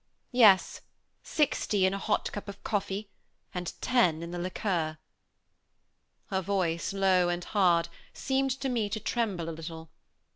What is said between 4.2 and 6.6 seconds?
in the liqueur." Her